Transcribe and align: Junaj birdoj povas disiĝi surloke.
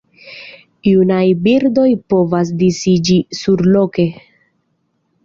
Junaj 0.91 1.25
birdoj 1.47 1.83
povas 2.13 2.53
disiĝi 2.63 3.19
surloke. 3.41 4.07